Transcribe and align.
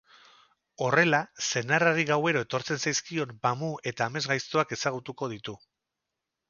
Honela, 0.85 1.19
senarrari 1.49 2.05
gauero 2.13 2.43
etortzen 2.47 2.81
zaizkion 2.87 3.37
mamu 3.47 3.71
eta 3.93 4.09
amesgaiztoak 4.11 4.77
ezagutuko 4.79 5.35
ditu. 5.37 5.61